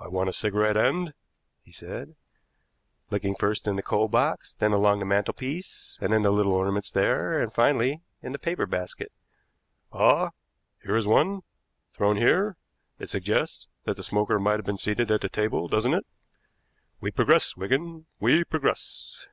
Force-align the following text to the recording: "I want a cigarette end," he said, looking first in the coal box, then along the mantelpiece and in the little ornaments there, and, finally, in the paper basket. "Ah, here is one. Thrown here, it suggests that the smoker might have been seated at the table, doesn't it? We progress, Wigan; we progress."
"I 0.00 0.08
want 0.08 0.28
a 0.28 0.32
cigarette 0.32 0.76
end," 0.76 1.14
he 1.62 1.70
said, 1.70 2.16
looking 3.10 3.36
first 3.36 3.68
in 3.68 3.76
the 3.76 3.80
coal 3.84 4.08
box, 4.08 4.54
then 4.58 4.72
along 4.72 4.98
the 4.98 5.04
mantelpiece 5.04 6.00
and 6.02 6.12
in 6.12 6.22
the 6.22 6.32
little 6.32 6.50
ornaments 6.52 6.90
there, 6.90 7.40
and, 7.40 7.52
finally, 7.54 8.00
in 8.20 8.32
the 8.32 8.40
paper 8.40 8.66
basket. 8.66 9.12
"Ah, 9.92 10.30
here 10.82 10.96
is 10.96 11.06
one. 11.06 11.42
Thrown 11.92 12.16
here, 12.16 12.56
it 12.98 13.08
suggests 13.08 13.68
that 13.84 13.96
the 13.96 14.02
smoker 14.02 14.40
might 14.40 14.58
have 14.58 14.66
been 14.66 14.76
seated 14.78 15.12
at 15.12 15.20
the 15.20 15.28
table, 15.28 15.68
doesn't 15.68 15.94
it? 15.94 16.06
We 17.00 17.12
progress, 17.12 17.56
Wigan; 17.56 18.06
we 18.18 18.42
progress." 18.42 19.28